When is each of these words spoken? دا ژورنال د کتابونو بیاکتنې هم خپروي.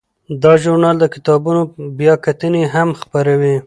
دا 0.43 0.53
ژورنال 0.61 0.95
د 0.99 1.05
کتابونو 1.15 1.61
بیاکتنې 1.97 2.63
هم 2.73 2.89
خپروي. 3.01 3.55